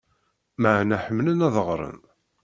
[0.61, 1.99] Maɛna ḥemmlen ad ɣren.